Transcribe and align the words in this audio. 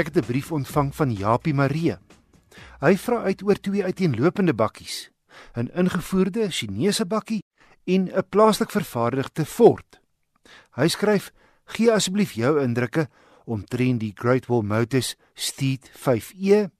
Ek 0.00 0.06
het 0.06 0.16
'n 0.16 0.30
brief 0.32 0.52
ontvang 0.52 0.94
van 0.96 1.12
Japie 1.12 1.54
Marie. 1.54 1.96
Hy 2.80 2.96
vra 2.96 3.22
uit 3.22 3.42
oor 3.42 3.60
twee 3.60 3.84
uiteenlopende 3.84 4.54
bakkies, 4.54 5.10
'n 5.54 5.68
ingevoerde 5.76 6.50
Chinese 6.50 7.06
bakkie 7.06 7.42
en 7.84 8.08
'n 8.08 8.24
plaaslik 8.28 8.70
vervaardigde 8.70 9.44
Ford. 9.44 10.00
Hy 10.70 10.88
skryf: 10.88 11.32
"Gee 11.64 11.92
asseblief 11.92 12.32
jou 12.32 12.62
indrukke 12.62 13.08
omtrent 13.44 14.00
die 14.00 14.12
Great 14.14 14.46
Wall 14.46 14.62
Motors 14.62 15.16
Steed 15.34 15.90
5e 15.92 16.70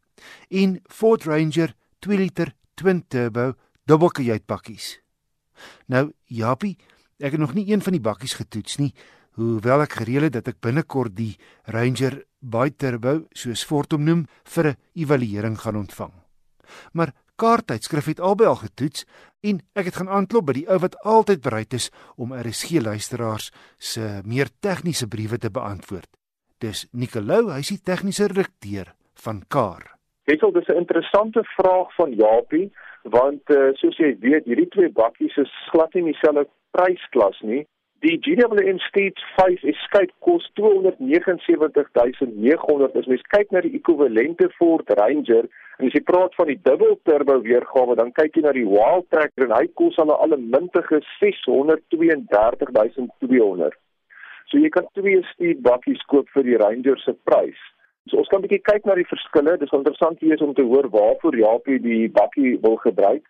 en 0.48 0.80
Ford 0.87 1.24
Ranger 1.24 1.74
2 1.98 2.16
liter 2.16 2.55
twin 2.74 3.05
turbo 3.09 3.55
dubbelkajuit 3.84 4.46
bakkies." 4.46 5.00
Nou, 5.87 6.12
Japie, 6.24 6.78
ek 7.18 7.30
het 7.30 7.41
nog 7.41 7.55
nie 7.55 7.73
een 7.73 7.82
van 7.82 7.92
die 7.92 8.00
bakkies 8.00 8.34
getoets 8.34 8.77
nie, 8.77 8.95
hoewel 9.38 9.82
ek 9.82 9.98
gereël 10.00 10.28
het 10.28 10.32
dat 10.38 10.48
ek 10.48 10.60
binnekort 10.60 11.14
die 11.16 11.36
Ranger 11.64 12.23
Bi-turbo, 12.41 13.27
soos 13.36 13.64
Ford 13.64 13.92
hom 13.92 14.05
noem, 14.05 14.27
vir 14.45 14.66
'n 14.68 14.77
evaluering 14.95 15.59
gaan 15.59 15.77
ontvang. 15.77 16.12
Maar 16.92 17.12
kaarttydskrif 17.36 18.06
het 18.06 18.20
albei 18.20 18.46
al 18.46 18.60
getoets 18.60 19.06
en 19.41 19.60
ek 19.74 19.84
het 19.91 19.96
gaan 19.96 20.08
aanklop 20.08 20.46
by 20.46 20.52
die 20.52 20.69
ou 20.69 20.78
wat 20.78 20.96
altyd 21.05 21.41
bereid 21.42 21.72
is 21.72 21.91
om 22.16 22.34
RSG 22.36 22.82
luisteraars 22.84 23.50
se 23.78 24.20
meer 24.24 24.48
tegniese 24.60 25.08
briewe 25.08 25.38
te 25.38 25.50
beantwoord. 25.50 26.08
Dis 26.58 26.86
Nicolou, 26.92 27.50
hy 27.52 27.60
is 27.64 27.72
die 27.72 27.84
tegniese 27.84 28.28
redakteur 28.28 28.92
van 29.24 29.42
Kar. 29.48 29.97
Dit 30.24 30.42
is 30.42 30.69
'n 30.69 30.77
interessante 30.77 31.42
vraag 31.56 31.94
van 31.94 32.12
Japie 32.12 32.70
want 33.02 33.42
uh, 33.50 33.72
soos 33.80 33.97
jy 33.97 34.16
weet, 34.20 34.44
hierdie 34.44 34.69
twee 34.69 34.91
bakkies 34.92 35.36
is 35.36 35.52
glad 35.72 35.94
nie 35.94 36.12
dieselfde 36.12 36.47
prysklas 36.77 37.41
nie. 37.41 37.66
Die 38.02 38.16
GWM 38.16 38.78
State 38.88 39.20
5 39.36 39.62
Escape 39.62 40.12
kos 40.24 40.41
279900. 40.56 42.97
As 42.97 43.06
mens 43.12 43.20
kyk 43.28 43.52
na 43.52 43.61
die 43.61 43.77
ekwivalente 43.77 44.48
Ford 44.55 44.88
Ranger 44.97 45.44
en 45.44 45.84
as 45.84 45.92
jy 45.92 46.00
praat 46.08 46.33
van 46.38 46.48
die 46.48 46.62
dubbel 46.64 46.97
turbo 47.05 47.44
weergawe, 47.44 47.92
dan 48.00 48.08
kyk 48.16 48.33
jy 48.38 48.42
na 48.47 48.56
die 48.56 48.64
Wild 48.64 49.05
Tracker 49.12 49.44
en 49.44 49.52
hy 49.52 49.69
kos 49.77 50.00
al 50.00 50.08
'n 50.08 50.16
allemintige 50.27 50.98
633200. 51.19 53.75
So 54.48 54.56
jy 54.56 54.70
kan 54.72 54.88
twee 54.97 55.20
stuur 55.34 55.60
bakkies 55.69 56.00
koop 56.08 56.27
vir 56.32 56.44
die 56.48 56.60
Ranger 56.62 56.97
se 57.05 57.12
prys. 57.28 57.60
So 58.08 58.16
ons 58.25 58.30
kan 58.32 58.41
'n 58.41 58.44
bietjie 58.48 58.64
kyk 58.64 58.82
na 58.88 58.97
die 58.97 59.12
verskille. 59.12 59.60
Dis 59.60 59.77
interessant 59.77 60.16
hier 60.25 60.41
is 60.41 60.41
om 60.41 60.55
te 60.55 60.64
hoor 60.64 60.88
waarvoor 60.88 61.36
Japie 61.36 61.78
die 61.78 62.08
bakkie 62.08 62.56
wil 62.64 62.77
gebruik. 62.77 63.25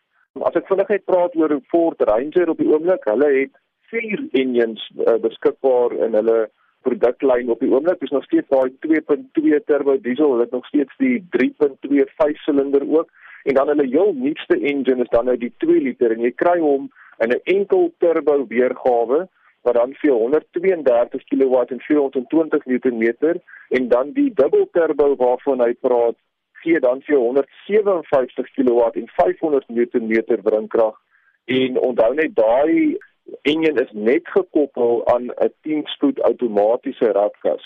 As 0.46 0.54
ek 0.54 0.68
vinnig 0.70 0.88
net 0.88 1.04
praat 1.10 1.34
oor 1.34 1.60
Ford 1.74 2.00
Ranger 2.00 2.50
op 2.50 2.58
die 2.58 2.70
oomblik, 2.70 3.04
hulle 3.10 3.30
het 3.40 3.50
vier 3.90 4.22
engines 4.32 4.82
uh, 4.98 5.18
beskikbaar 5.22 5.92
in 6.06 6.14
hulle 6.18 6.40
produklyn 6.86 7.50
op 7.50 7.60
die 7.60 7.70
oomblik. 7.72 8.00
Dis 8.00 8.14
nog 8.14 8.24
steeds 8.24 8.48
daai 8.48 8.70
2.2 8.86 9.64
turbo 9.66 9.96
diesel, 10.00 10.32
hulle 10.32 10.46
het 10.46 10.54
nog 10.56 10.66
steeds 10.66 10.94
die 11.02 11.18
3.2 11.36 12.06
vyfsilinder 12.20 12.86
ook 12.88 13.10
en 13.42 13.54
dan 13.54 13.68
hulle 13.72 13.86
heel 13.88 14.12
nuutste 14.14 14.56
engine 14.60 15.02
is 15.02 15.12
dan 15.12 15.24
nou 15.24 15.36
die 15.36 15.52
2 15.64 15.80
liter 15.80 16.12
en 16.12 16.24
jy 16.24 16.32
kry 16.36 16.58
hom 16.60 16.88
in 17.24 17.32
'n 17.32 17.40
enkel 17.44 17.92
turbo 17.98 18.46
weergawe 18.48 19.28
wat 19.62 19.74
dan 19.74 19.94
vir 20.00 20.12
132 20.12 21.24
kW 21.30 21.54
en 21.68 21.80
420 21.80 22.64
Nm 22.66 23.40
en 23.68 23.88
dan 23.88 24.12
die 24.12 24.32
dubbel 24.34 24.68
turbo 24.72 25.16
waarvan 25.16 25.60
hy 25.60 25.72
praat 25.80 26.16
gee 26.62 26.80
dan 26.80 27.02
vir 27.02 27.16
157 27.16 28.50
kW 28.56 28.80
en 28.94 29.08
500 29.16 29.68
Nm 29.68 30.40
wrinkrag 30.42 30.96
en 31.44 31.78
onthou 31.78 32.14
net 32.14 32.34
daai 32.34 32.96
enjin 33.42 33.78
is 33.82 33.92
net 33.92 34.28
gekoppel 34.28 35.06
aan 35.06 35.30
'n 35.30 35.52
10-spoed 35.66 36.22
outomatiese 36.22 37.12
ratkas. 37.12 37.64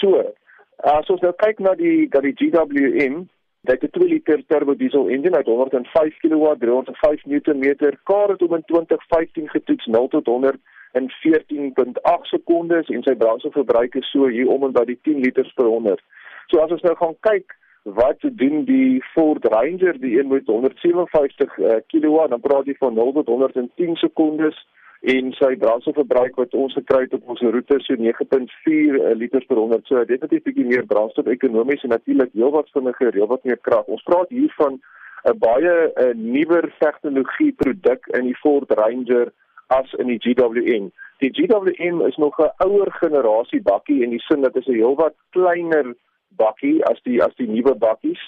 So, 0.00 0.34
as 0.76 1.08
ons 1.10 1.20
nou 1.20 1.32
kyk 1.32 1.58
na 1.58 1.74
die 1.74 2.08
dat 2.08 2.22
die 2.22 2.36
GWM 2.36 3.26
dit 3.60 3.82
'n 3.82 3.90
2 3.90 4.08
liter 4.08 4.42
turbo 4.46 4.74
diesel 4.74 5.08
enjin 5.08 5.36
uit 5.36 5.46
105 5.46 6.16
kW, 6.18 6.54
305 6.58 7.24
Nm, 7.24 7.74
kar 8.04 8.28
het 8.28 8.40
hom 8.40 8.54
in 8.54 8.64
2015 8.64 9.48
getoets 9.48 9.86
0 9.86 10.08
tot 10.08 10.26
100 10.26 10.56
in 10.92 11.10
14.8 11.10 12.26
sekondes 12.26 12.88
en 12.88 13.02
sy 13.02 13.14
brandstofverbruik 13.14 13.94
is 13.94 14.10
so 14.10 14.26
hier 14.26 14.48
om 14.48 14.64
en 14.64 14.72
by 14.72 14.84
die 14.84 14.98
10 15.02 15.20
liters 15.20 15.52
per 15.52 15.64
100. 15.64 16.02
So 16.46 16.62
as 16.62 16.70
ons 16.70 16.82
nou 16.86 16.94
gaan 16.96 17.16
kyk 17.20 17.56
wat 17.94 18.16
doen 18.20 18.64
die 18.64 19.02
Ford 19.12 19.44
Ranger? 19.44 20.00
Die 20.00 20.18
een 20.18 20.28
met 20.28 20.46
157 20.46 21.58
uh, 21.58 21.76
kW 21.86 22.28
dan 22.28 22.40
praat 22.40 22.66
jy 22.66 22.74
van 22.78 22.94
0 22.94 23.12
tot 23.12 23.26
110 23.26 23.96
sekondes. 23.96 24.58
En 25.00 25.30
sy 25.38 25.52
brandstofverbruik 25.60 26.34
wat 26.40 26.54
ons 26.54 26.74
gekry 26.74 27.04
het 27.04 27.14
op 27.14 27.28
ons 27.30 27.40
roete 27.40 27.78
so 27.84 27.94
9.4 27.94 28.98
uh, 28.98 29.14
liters 29.14 29.46
per 29.46 29.60
100 29.60 29.86
so 29.86 30.04
dit 30.04 30.20
het 30.20 30.32
'n 30.32 30.42
bietjie 30.42 30.66
meer 30.66 30.86
brandstof 30.86 31.26
ekonomies 31.26 31.82
en 31.82 31.94
natuurlik 31.94 32.32
heelwat 32.32 32.70
vinniger 32.74 33.12
heelwat 33.14 33.44
meer 33.44 33.60
krag. 33.60 33.86
Ons 33.86 34.02
praat 34.02 34.28
hier 34.28 34.52
van 34.56 34.80
'n 35.24 35.38
baie 35.38 35.92
'n 35.94 36.32
nuwer 36.32 36.74
tegnologie 36.78 37.52
produk 37.52 38.06
in 38.06 38.24
die 38.24 38.36
Ford 38.42 38.70
Ranger 38.70 39.32
as 39.66 39.92
in 39.92 40.06
die 40.06 40.18
GWM 40.18 40.90
die 41.18 41.30
GWM 41.32 42.00
is 42.06 42.16
nog 42.16 42.38
'n 42.38 42.52
ouer 42.56 42.92
generasie 42.92 43.62
bakkie 43.62 44.02
in 44.02 44.10
die 44.10 44.20
sin 44.20 44.40
dat 44.40 44.52
dit 44.52 44.66
'n 44.66 44.72
heelwat 44.72 45.14
kleiner 45.30 45.94
bakkie 46.36 46.78
as 46.90 47.00
die 47.08 47.20
as 47.24 47.34
die 47.40 47.48
nuwe 47.50 47.74
bakkies 47.74 48.22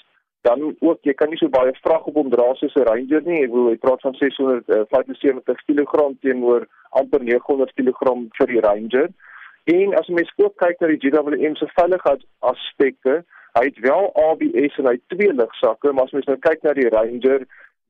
dan 0.47 0.75
ook 0.79 1.03
jy 1.03 1.13
kan 1.19 1.29
nie 1.29 1.39
so 1.41 1.51
baie 1.51 1.73
vrag 1.83 2.05
op 2.07 2.19
hom 2.19 2.29
dra 2.33 2.53
soos 2.59 2.75
'n 2.75 2.87
Ranger 2.89 3.21
nie 3.25 3.43
ek 3.43 3.51
wil 3.55 3.71
jy 3.71 3.79
praat 3.85 4.01
van 4.01 4.15
675 4.19 5.65
kg 5.67 6.05
teenoor 6.21 6.67
amper 7.01 7.23
900 7.23 7.73
kg 7.75 8.15
vir 8.37 8.47
die 8.53 8.63
Ranger 8.67 9.09
en 9.75 9.93
as 9.99 10.07
mens 10.07 10.31
ook 10.37 10.55
kyk 10.57 10.79
na 10.81 10.87
die 10.87 11.01
GWM 11.03 11.55
se 11.55 11.67
veiligheidsaspekte 11.75 13.23
hy 13.57 13.65
het 13.65 13.79
wel 13.83 14.11
ABS 14.29 14.77
en 14.79 14.85
hy 14.85 14.95
het 14.97 15.07
twee 15.15 15.33
ligsakke 15.33 15.93
maar 15.93 16.09
as 16.09 16.15
mens 16.17 16.25
nou 16.31 16.39
kyk 16.47 16.63
na 16.63 16.73
die 16.73 16.89
Ranger 16.89 17.45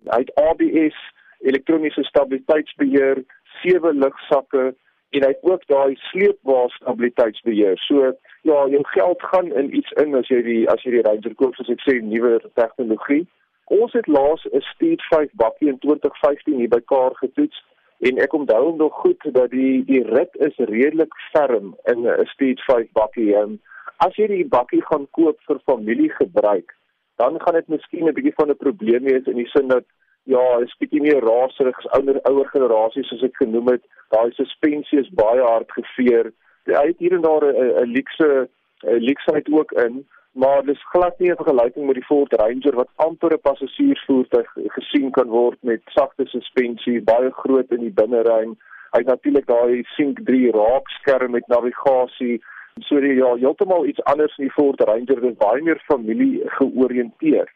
hy 0.09 0.21
het 0.25 0.35
ABS 0.35 0.99
elektroniese 1.39 2.03
stabiliteitsbeheer 2.03 3.23
sewe 3.61 3.93
ligsakke 3.93 4.73
en 5.15 5.25
hy 5.25 5.31
het 5.31 5.45
ook 5.47 5.63
daai 5.71 5.95
sleepbaar 6.09 6.69
stabiliteitsbeheer. 6.77 7.77
So 7.87 8.11
ja, 8.41 8.67
jou 8.67 8.83
geld 8.87 9.23
gaan 9.23 9.51
in 9.53 9.75
iets 9.75 9.91
in 9.91 10.15
as 10.15 10.27
jy 10.27 10.41
die 10.43 10.69
as 10.69 10.83
jy 10.83 10.91
die 10.91 11.03
Ranger 11.07 11.35
koop 11.35 11.55
soos 11.55 11.69
ek 11.69 11.83
sê 11.85 11.99
nuwe 12.01 12.39
tegnologie. 12.59 13.25
Ons 13.69 13.93
het 13.93 14.07
laas 14.07 14.45
'n 14.51 14.61
Steed 14.73 15.01
5 15.09 15.29
bakkie 15.33 15.69
in 15.69 15.79
2015 15.79 16.57
hier 16.57 16.69
by 16.69 16.81
Kaar 16.91 17.15
getoets 17.15 17.63
en 17.99 18.17
ek 18.17 18.33
onthou 18.33 18.75
nog 18.75 18.93
goed 19.03 19.21
dat 19.33 19.51
die 19.51 19.83
die 19.85 20.03
rit 20.03 20.35
is 20.47 20.55
redelik 20.57 21.13
ferm 21.31 21.75
in 21.85 22.07
'n 22.07 22.25
Steed 22.33 22.59
5 22.61 22.91
bakkie. 22.91 23.35
En 23.35 23.59
as 23.97 24.15
jy 24.15 24.27
die 24.27 24.47
bakkie 24.47 24.81
gaan 24.85 25.07
koop 25.11 25.37
vir 25.47 25.59
familiegebruik, 25.65 26.75
dan 27.17 27.41
gaan 27.41 27.53
dit 27.53 27.67
miskien 27.67 28.07
'n 28.07 28.13
bietjie 28.13 28.35
van 28.35 28.49
'n 28.49 28.63
probleem 28.65 29.03
wees 29.03 29.25
in 29.25 29.35
die 29.35 29.49
sin 29.53 29.67
dat 29.67 29.85
ja, 30.23 30.59
is 30.63 30.75
bietjie 30.79 31.01
meer 31.01 31.21
raserig 31.21 31.77
as 31.77 31.91
ouer 31.99 32.19
ouer 32.29 32.47
generasies 32.53 33.07
soos 33.07 33.23
ek 33.23 33.35
genoem 33.41 33.67
het. 33.67 33.83
Daai 34.13 34.31
suspensie 34.37 34.99
is 34.99 35.09
baie 35.09 35.41
hard 35.41 35.71
geveer. 35.71 36.31
Hy 36.75 36.87
het 36.87 36.97
hier 36.97 37.13
en 37.13 37.21
daar 37.21 37.45
'n 37.45 37.91
luxe 37.91 38.49
luxeheid 38.81 39.51
ook 39.51 39.71
in, 39.71 40.07
maar 40.31 40.63
dis 40.63 40.89
glad 40.89 41.19
nie 41.19 41.31
'n 41.31 41.35
vergelyking 41.35 41.85
met 41.85 41.95
die 41.95 42.03
Ford 42.03 42.33
Ranger 42.33 42.75
wat 42.75 42.89
amper 42.95 43.33
'n 43.33 43.41
passasiersvoertuig 43.41 44.49
gesien 44.67 45.11
kan 45.11 45.27
word 45.27 45.57
met 45.61 45.81
sagte 45.85 46.25
suspensie, 46.25 47.01
baie 47.01 47.31
groot 47.31 47.71
in 47.71 47.79
die 47.79 47.97
binneruim. 48.01 48.57
Hy 48.91 48.97
het 48.97 49.07
natuurlik 49.07 49.45
daai 49.45 49.83
Sync 49.83 50.19
3 50.23 50.51
raakskerm 50.51 51.31
met 51.31 51.47
navigasie. 51.47 52.41
So 52.79 52.99
die, 52.99 53.13
ja, 53.13 53.35
heeltemal 53.35 53.85
iets 53.85 54.03
anders 54.03 54.37
in 54.37 54.45
die 54.45 54.53
Ford 54.53 54.81
Ranger, 54.81 55.21
dit 55.21 55.23
is 55.23 55.37
baie 55.37 55.61
meer 55.61 55.81
familie 55.85 56.41
georiënteerd. 56.45 57.51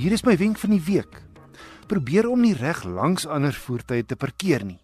Hier 0.00 0.12
is 0.12 0.24
my 0.24 0.36
wenk 0.36 0.58
van 0.58 0.70
die 0.70 0.82
week 0.86 1.29
probeer 1.90 2.28
om 2.30 2.40
nie 2.44 2.54
reg 2.54 2.84
langs 2.86 3.26
ander 3.26 3.54
voertuie 3.56 4.04
te 4.06 4.16
parkeer 4.16 4.62
nie. 4.64 4.78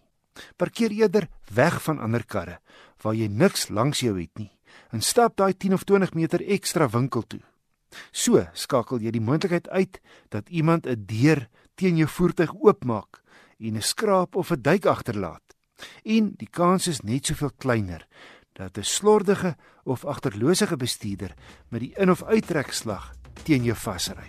Parkeer 0.59 0.91
eerder 0.91 1.29
weg 1.55 1.79
van 1.85 2.01
ander 2.03 2.25
karre 2.25 2.59
waar 3.03 3.15
jy 3.15 3.27
niks 3.31 3.69
langs 3.69 4.01
jou 4.03 4.15
het 4.17 4.33
nie 4.41 4.51
en 4.91 5.01
stap 5.03 5.37
daai 5.39 5.53
10 5.53 5.77
of 5.77 5.85
20 5.87 6.13
meter 6.15 6.43
ekstra 6.43 6.87
winkel 6.91 7.23
toe. 7.23 7.41
So 8.11 8.43
skakel 8.53 9.01
jy 9.03 9.13
die 9.15 9.23
moontlikheid 9.23 9.69
uit 9.69 9.99
dat 10.29 10.49
iemand 10.49 10.87
'n 10.87 11.05
deur 11.07 11.47
teen 11.75 11.97
jou 11.97 12.07
voertuig 12.07 12.53
oopmaak 12.53 13.21
en 13.59 13.77
'n 13.77 13.81
skraap 13.81 14.35
of 14.35 14.51
'n 14.51 14.61
duik 14.61 14.85
agterlaat. 14.85 15.55
En 16.03 16.33
die 16.37 16.49
kans 16.49 16.87
is 16.87 17.01
net 17.01 17.25
soveel 17.25 17.51
kleiner 17.57 18.07
dat 18.53 18.77
'n 18.77 18.83
slordige 18.83 19.55
of 19.83 20.05
agterlosige 20.05 20.77
bestuurder 20.77 21.33
met 21.69 21.79
die 21.79 21.93
in- 21.95 22.11
of 22.11 22.23
uittrekslag 22.23 23.13
teen 23.43 23.63
jou 23.63 23.75
vasry. 23.75 24.27